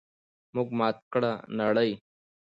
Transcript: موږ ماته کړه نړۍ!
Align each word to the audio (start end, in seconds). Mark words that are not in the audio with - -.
موږ 0.53 0.69
ماته 0.77 1.03
کړه 1.13 1.31
نړۍ! 1.59 1.91